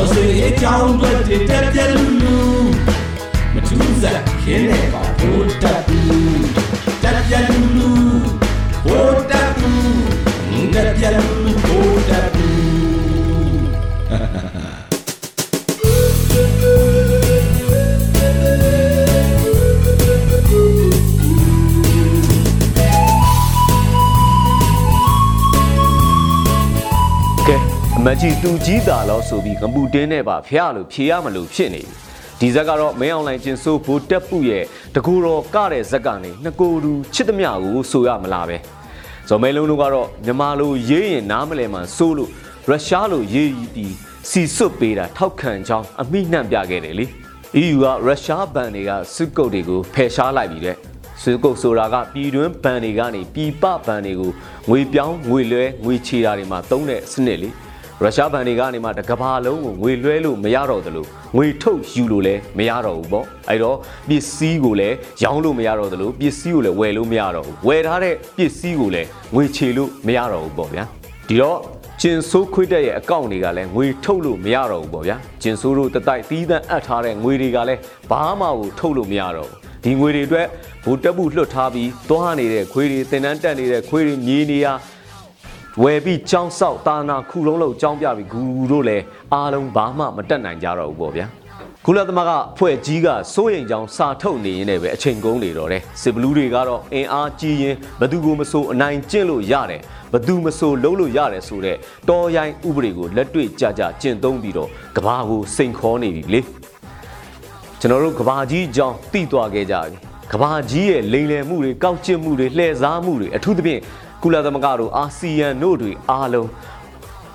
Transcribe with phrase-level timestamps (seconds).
[0.00, 1.10] ကြောင်းတွေ
[1.50, 2.38] တက်ပြက်လူလူ
[3.54, 6.44] မထူးစားခင်းနေပါဘိုးတက်ဘူး
[7.02, 7.90] တက်ပြက်လူလူ
[8.84, 11.39] ဘိုးတက်ဘူးတက်ပြက်လူ
[28.06, 31.94] မတ်ကြီးတူကြီးတာလို့ဆိုပြီးငပူတင်းနဲ့ပါဖျားလို့ဖြေရမလို့ဖြစ်နေပြီ
[32.40, 38.56] ဒီဇက်ကတော့မင်းအောင်လိုင်ကျင်ဆိုးဘိုးတက်ပုရဲ့တကူတော်ကတဲ့ဇက်ကနေနှစ်ကိုယ်တူချစ်သမျှကိုဆိုရမလားပဲ
[39.28, 42.30] ဇော်မဲလုံးတို့ကတော့မြန်မာလိုရေးရင်နားမလဲမှစိုးလို့
[42.68, 43.94] ရုရှားလိုရေးပြီး
[44.30, 47.06] စီစွတ်ပေးတာထောက်ခံကြောင်းအမိနှံ့ပြခဲ့တယ်လေ
[47.62, 50.76] EU ကရုရှားဘဏ်တွေကစစ်ကုတ်တွေကိုဖယ်ရှားလိုက်ပြီတဲ့
[51.22, 54.32] စစ်ကုတ်ဆိုတာကပြည်တွင်းဘဏ်တွေကနေပြည်ပဘဏ်တွေကို
[54.68, 57.50] ငွေပြောင်းငွေလွှဲငွေချေတာတွေမှာသုံးတဲ့စနစ်လေ
[58.02, 61.06] ရုရှားဘဏ်တွေကနေမှတကဘာလုံးကိုငွေလွှဲလို့မရတော့သလို
[61.36, 63.76] ငွေထုတ်ယူလို့လည်းမရတော့ဘူးပေါ့အဲ့တော့
[64.08, 70.84] ပစ္စည်းကိုလည်းရောင်းလို့မရတော့သလိုပစ္စည်းကိုလည်းဝယ်လို့မရတော့ဘူးဝယ်ထားတဲ့ပစ္စည်းကိုလည်းငွေချေလို့မရတော့ဘူးပေါ့ဗျာ
[71.28, 71.58] ဒီတော့
[72.00, 80.46] ကျင်ဆိုးခွေးတက်ရဲ့အကောင့်တွေကလည်းငွေထုတ်လို့မရတော့ဘူးပေါ့ဗျာကျင်ဆိုးတို့တတိုက်တီးသန့်အပ်ထားတဲ့ငွေတွေကလည်းဘာမှကိုထုတ်လို့မရတော့ဘူးဒီငွေတွေအတွက်
[80.84, 84.66] ဗိုလ်တပ်မှုလွှတ်ထားပြီးသွားနေတဲ့ခွေးတွေတင်တန်းတက်နေတဲ့ခွေးတွေမြေနေရ
[85.82, 91.26] ဝယ်ပြီးចောင်းဆောက်တာနာခုလုံးလုံးចောင်းပြပြီးဂူတို့လည်းအားလုံးဘာမှမတက်နိုင်ကြတော့ဘူးပေါ့ဗျာ
[91.86, 99.80] ကုလသမဂ္ဂဖွဲ့ကြီးကစိုးရိမ်ကြောင်းစာထုတ်နေရင်လည်းပဲအချိန်ကုန်နေတော့တယ်စစ်ဘလူးတွေကတော့အင်အားကြီးရင်ဘသူကိုမဆိုအနိုင်ကျင့်လို့ရတယ်
[100.12, 101.78] ဘသူမဆိုလုံးလို့ရတယ်ဆိုတော့
[102.08, 106.40] တော်ရိုင်းဥပဒေကိုလက်တွေ့ကြကြကျင့်သုံးပြီးတော့ကဘာကိုစိန်ခေါ်နေပြီလေ
[107.80, 109.96] ကျွန်တော်တို့ကဘာကြီးအကြောင်းသိသွားခဲ့ကြပြီ
[110.32, 113.80] ကဘာကြီးရဲ့လိမ်လည်မှုတွေကောက်ကျစ်မှုတွေလှည့်စားမှုတွေအထူးသဖြင့်
[114.22, 116.48] ကုလသမဂ္ဂတို့အာဆီယံတို့တွေအားလုံး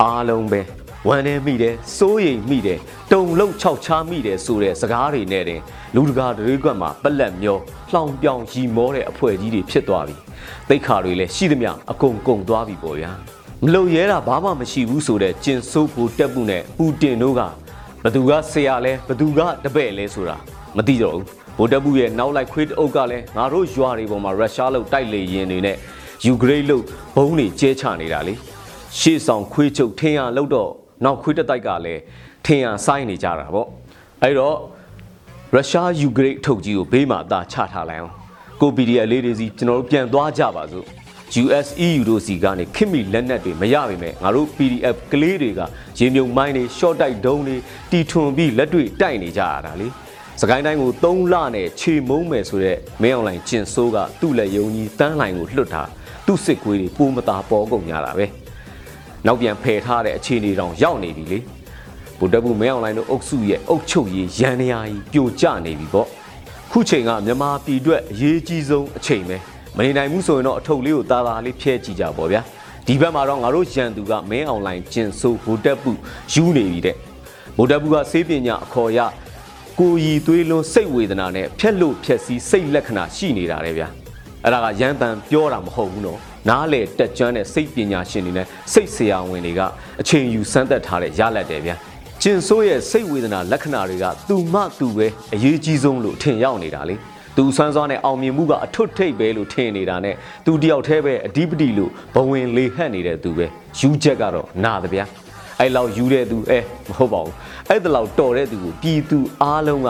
[0.04, 0.62] အားလုံးပဲ
[1.08, 2.80] ဝမ်းနေမိတယ်စိုးရိမ်မိတယ်
[3.12, 5.62] တုံလုံးခြောက်ချားမိတယ်ဆိုတဲ့စကားတွေနဲ့တင်
[5.96, 7.60] လူတကာတွေကွက်မှာပလက်မျော
[7.92, 10.16] လှောင်ပြောင်ရီမောတဲ့အဖွဲ့ကြီးတွေဖြစ်သွားပြီ
[10.70, 13.12] တိတ်ခါတွေလည်းရှိသမျှအကုန်ကုန်သွားပြီပေါ့ဗျာ
[13.64, 17.42] မလုံရဲတာဘာမှမရှိဘူးဆိုတဲ့ကျင်ဆိုးဖို့တက်မှုနဲ့ပူတင်တို့က
[18.04, 20.38] ဘသူကဆရာလဲဘသူကတပည့်လဲဆိုတာ
[20.78, 21.26] မသိတော့ဘူး
[21.58, 25.78] ဗိုလ်တပ်ဘူးရဲ့နောက်လိုက်ခွေးတအုပ်ကလည်းငါတို့ရွာတွေပေါ်မှာရုရှားလို့တိုက်လေရင်တွေနဲ့
[26.24, 26.84] ယူကရိန်းလို့
[27.16, 28.34] ဘုံတွေကျဲချနေတာလေ
[29.00, 30.72] ရှေ့ဆောင်ခွေးချုပ်ထင်းရလို့တော့
[31.04, 32.02] နောက်ခွေးတတိုက်ကလည်း
[32.46, 33.68] ထင်းရစိုင်းနေကြတာပေါ့
[34.22, 34.56] အဲ့တော့
[35.54, 38.14] ရုရှားယူကရိန်းအထုပ်ကြီးကိုဘေးမှာအသာချထားလိုက်အောင်
[38.62, 40.86] ကိုပီဒီအလေးတွေစီကျွန်တော်တို့ပြန်သွားကြပါစို့
[41.44, 45.62] US EU တို့စီကနေခစ်မီလက်နက်တွေမရပါပဲငါတို့ PDF ကလေးတွေက
[46.00, 47.58] ရေမြုံမိုင်းတွေ short တိုက်ဒုံးတွေ
[47.92, 49.88] တီထွန်ပြီးလက်တွေတိုက်နေကြရတာလေ
[50.42, 55.84] စကိုင်းတိုင်းကို3လနဲ့ခြေမုံမယ်ဆိုတော့မင်းအောင်လိုင်ကျင်ဆိုးကသူ့လက်ယုံကြီးတန်းလိုင်ကိုလွတ်တာ
[56.26, 58.26] သူ့စစ်ကွေးတွေပိုးမသားပေါ်ကုန်ကြတာပဲ
[59.26, 61.40] နောက်ပြန်ဖယ်ထားတဲ့အခြေအနေတောင်ရောက်နေပြီလေ
[62.20, 66.08] ဗိုလ်တပ်ဘူးမင်းအောင်လိုင်တို့အုပ်စုရဲ့အုပ်ချုပ်ရေးရန်နေရာကြီးပြိုကျနေပြီပေါ့
[66.72, 69.38] ခုချိန်ကမြန်မာပြည်အတွက်အရေးကြီးဆုံးအချိန်ပဲ
[69.78, 72.42] မနေနိုင်ဘူးဆိုရင်တော့အထုပ်လေးကိုတာတာလေးဖျဲကြည့်ကြပါဗျာ
[72.88, 76.00] ဒီဘက်မှာတော့ငါတို့ရန်သူကမင်းအောင်လိုင်ကျင်ဆိုးဗိုလ်တပ်ဘူး
[76.34, 76.96] ယူနေပြီတဲ့
[77.58, 79.00] ဗိုလ်တပ်ဘူးကစေးပညာအခေါ်ရ
[79.80, 83.88] ကိုရီသွေးလွန်စိတ်ဝေဒနာနဲ့ဖြက်လို့ဖြက်စီးစိတ်လက္ခဏာရှိနေတာတဲ့ဗျာ
[84.44, 86.20] အဲ့ဒါကရန်တန်ပြောတာမဟုတ်ဘူးနော်
[86.50, 89.62] နားလေတက်ကျွမ်းတဲ့စိတ်ပညာရှင်တွေနဲ့စိတ်ဆရာဝန်တွေက
[90.02, 91.76] အချိန်ယူစမ်းသပ်ထားတဲ့ရလဒ်တယ်ဗျာ
[92.22, 96.96] ကျင်ဆိုးရဲ့စိတ်ဝေဒနာလက္ခဏာတွေကသူမှသူပဲအရေးကြီးဆုံးလို့ထင်ရောက်နေတာလေ
[97.38, 100.16] သူဆန်းစွားနဲ့အောင်မြင်မှုကအထွတ်ထိပ်ပဲလို့ထင်နေတာနဲ့
[100.46, 103.46] သူတယောက်တည်းပဲအဓိပတိလို့ဘဝင်လေဟတ်နေတဲ့သူပဲ
[103.80, 105.06] ယူချက်ကတော့နာတဗျာ
[105.60, 107.34] အဲ့လောက်ယူတဲ့သူအဲမဟုတ်ပါဘူး
[107.70, 109.90] အဲ့ဒါလောက်တော်တဲ့သူကိုပြည်သူအားလုံးက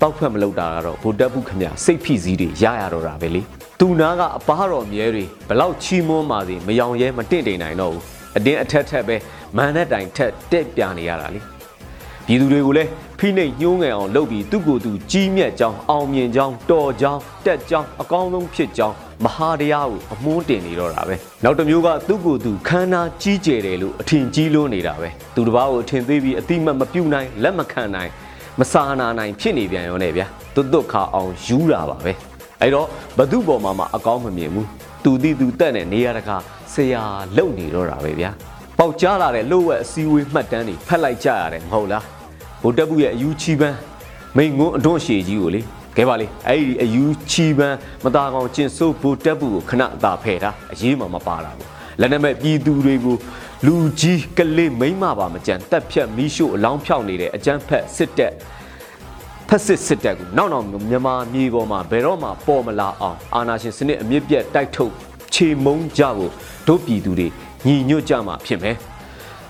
[0.00, 3.42] တောက်ဖက်မလုပ်တာကတော့ဗိုလ်တပ်ဘူးခမစိတ်ဖိစည်းတွေရရတော့တာပဲလေ
[3.80, 8.02] သူနာကအပားတော်မြဲတွေဘလောက်ချီးမွမ်းပါစေမယောင်ရဲမတင့်တိမ်နိုင်တော့ဘူး
[8.36, 9.16] အတင်းအထက်ထက်ပဲ
[9.56, 11.40] မန်နဲ့တိုင်ထက်တက်ပြနေရတာလေ
[12.26, 21.14] ပြည်သူတွေကိုလည်းဖိနှိပ်ညှိုးငယ်အောင်လုပ်ပြီးသူ့ကိုယ်သူကြီးမြတ်ကြောင်းအောင်မြင်ကြောင်းတော်ကြောင်းတက်ကြောင်းအကောင်းဆုံးဖြစ်ကြောင်း မဟာတရားကိုအမွှန်းတင်နေတော့တာပဲ
[21.44, 28.10] နောက်တစ်မျိုးကသူ့ကိုယ်သူခန္ဓာကြီးကျယ်တယ်လို့အထင်ကြီးလွန်းနေတာပဲသူတစ်ပါးကိုအထင်သေးပြီးအတိမတ်မပြုတ်နိုင်လက်မခံနိုင်
[28.60, 32.12] မစာနာနိုင်ဖြစ်နေပြန်ရောနဲ့ဗျာတွတ်တွတ်ခါအောင်ယူတာပါပဲ
[32.60, 32.86] အဲ့တော့
[33.18, 34.66] ဘသူ့ပေါ်မှာမှအကောင်းမမြင်ဘူး
[35.04, 36.36] သူတိသူတက်နဲ့နေရတကာ
[36.72, 37.02] ဆရာ
[37.36, 38.30] လုံနေတော့တာပဲဗျာ
[38.78, 42.04] ပေါက်ကြားလာတဲ့လှုပ်ဝက်အစည်းအဝေးမှတ်တမ်းတွေဖတ်လိုက်ကြရတယ်မဟုတ်လား
[42.62, 43.76] ဗိုလ်တပ်ဘူးရဲ့အယူချီပန်း
[44.36, 45.60] မိန်ငွန်းအတွန်းရှည်ကြီးကိုလေ
[46.00, 51.68] ကဲပါလေအဲ့ဒီအယူချီပန်းမသားကောင်ကျင်ဆိုးဗိုလ်တပ်ဘူးကိုခဏအသာဖယ်တာအရေးမှမပါတာဘူး
[52.00, 53.16] လက်နက်မဲ့ပြည်သူတွေကို
[53.66, 58.32] လူကြီးကလေးမိမ့်မပါမကြံတက်ဖြတ်မီးရှို့အလောင်းဖြောက်နေတဲ့အကြမ်းဖက်စစ်တပ်
[59.48, 64.92] ဖက်စစ်စစ်တပ်ကိုနောက်နောက်မြန်မာမြေပေါ်မှာဘယ်တော့မှပေါ်မလာအောင်အာဏာရှင်စနစ်အမြင့်ပြတ်တိုက်ထုတ်
[65.34, 66.32] ခြေမုံကြဖို့
[66.68, 67.28] တို့ပြည်သူတွေ
[67.66, 68.76] ညီညွတ်ကြမှာဖြစ်မယ်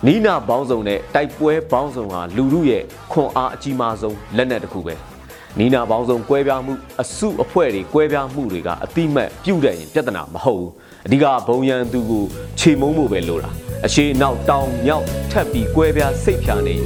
[0.07, 2.83] နီးနာပေါင်းစုံနဲ့တိုက်ပွဲပေါင်းစုံဟာလူမှုရဲ့
[3.13, 5.10] ခွန်အားအကြီးမားဆုံးလက်နက်တစ်ခုပဲ
[5.59, 10.71] နီးနာပေါင်းစုံကွဲပြားမှုအစုအဖွဲ့တွေကွဲပြားမှုတွေကအတိမတ်ပြုတ်တဲ့ရင်ပြဿနာမဟုတ်ဘူး
[11.07, 12.25] အဓိကဘုံရန်သူကို
[12.59, 13.51] ခြေမုံဖို့ပဲလိုတာ
[13.87, 16.77] အရှိနောက်တောင်မြောက်ထပ်ပြီးကွဲပြားစိတ်ဖြာနေ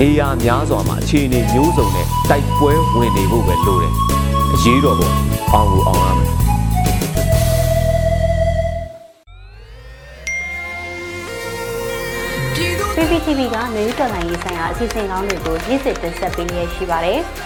[0.00, 3.92] နေရာများစွာမှာအခြေအနေမျိုးစုံနဲ့တိုက်ပွဲဝင်နေဖို့ပဲလိုတယ်
[4.54, 5.10] အရေးတော်ပုံ
[5.52, 6.30] အောင်ကိုအောင်ရမယ်
[12.94, 17.20] PPTV ကမျိုးတော်လိုင်းရေးဆိုင်ရာအစီအစဉ်ကောင်းတွေကိုရည်စည်တင်ဆက်ပေးနေရရှိပါတယ်။